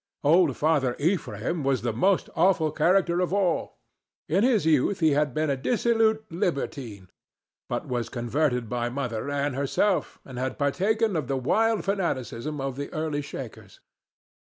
Old 0.23 0.57
Father 0.57 0.95
Ephraim 0.97 1.63
was 1.63 1.83
the 1.83 1.93
most 1.93 2.27
awful 2.35 2.71
character 2.71 3.19
of 3.19 3.31
all. 3.31 3.77
In 4.27 4.43
his 4.43 4.65
youth 4.65 4.99
he 4.99 5.11
had 5.11 5.31
been 5.31 5.51
a 5.51 5.55
dissolute 5.55 6.25
libertine, 6.31 7.11
but 7.69 7.87
was 7.87 8.09
converted 8.09 8.67
by 8.67 8.89
Mother 8.89 9.29
Ann 9.29 9.53
herself, 9.53 10.17
and 10.25 10.39
had 10.39 10.57
partaken 10.57 11.15
of 11.15 11.27
the 11.27 11.37
wild 11.37 11.85
fanaticism 11.85 12.59
of 12.59 12.77
the 12.77 12.91
early 12.91 13.21
Shakers. 13.21 13.79